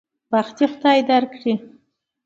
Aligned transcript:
بخت 0.31 0.53
دې 0.57 0.65
خدای 0.73 0.99
درکړي. 1.09 1.53